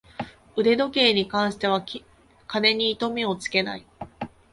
[0.55, 1.85] 腕時計に関しては
[2.47, 3.85] 金に糸目をつけない